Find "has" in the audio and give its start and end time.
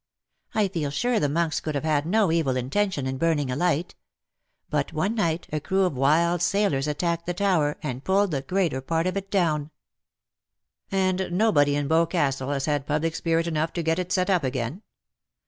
12.49-12.65